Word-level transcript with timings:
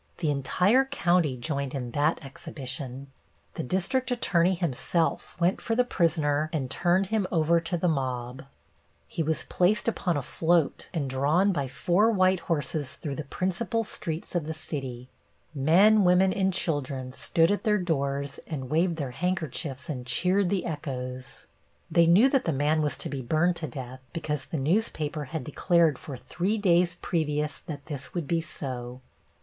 The 0.17 0.31
entire 0.31 0.85
county 0.85 1.37
joined 1.37 1.75
in 1.75 1.91
that 1.91 2.25
exhibition. 2.25 3.11
The 3.53 3.61
district 3.61 4.09
attorney 4.09 4.55
himself 4.55 5.39
went 5.39 5.61
for 5.61 5.75
the 5.75 5.83
prisoner 5.83 6.49
and 6.51 6.71
turned 6.71 7.05
him 7.13 7.27
over 7.31 7.61
to 7.61 7.77
the 7.77 7.87
mob. 7.87 8.45
He 9.05 9.21
was 9.21 9.43
placed 9.43 9.87
upon 9.87 10.17
a 10.17 10.23
float 10.23 10.89
and 10.91 11.07
drawn 11.07 11.51
by 11.51 11.67
four 11.67 12.09
white 12.09 12.39
horses 12.39 12.95
through 12.95 13.13
the 13.13 13.23
principal 13.25 13.83
streets 13.83 14.33
of 14.33 14.47
the 14.47 14.55
city. 14.55 15.07
Men, 15.53 16.03
women 16.03 16.33
and 16.33 16.51
children 16.51 17.13
stood 17.13 17.51
at 17.51 17.63
their 17.63 17.77
doors 17.77 18.39
and 18.47 18.71
waved 18.71 18.95
their 18.95 19.11
handkerchiefs 19.11 19.87
and 19.87 20.07
cheered 20.07 20.49
the 20.49 20.65
echoes. 20.65 21.45
They 21.91 22.07
knew 22.07 22.27
that 22.29 22.45
the 22.45 22.53
man 22.53 22.81
was 22.81 22.97
to 22.97 23.09
be 23.09 23.21
burned 23.21 23.57
to 23.57 23.67
death 23.67 23.99
because 24.13 24.45
the 24.45 24.57
newspaper 24.57 25.25
had 25.25 25.43
declared 25.43 25.99
for 25.99 26.17
three 26.17 26.57
days 26.57 26.95
previous 27.03 27.59
that 27.59 27.85
this 27.85 28.15
would 28.15 28.27
be 28.27 28.41
so. 28.41 28.99